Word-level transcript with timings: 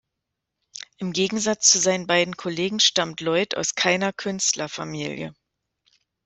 Im 0.97 1.13
Gegensatz 1.13 1.69
zu 1.69 1.77
seinen 1.77 2.07
beiden 2.07 2.35
Kollegen 2.35 2.79
stammte 2.79 3.23
Lloyd 3.23 3.55
aus 3.55 3.75
keiner 3.75 4.11
Künstlerfamilie. 4.11 5.35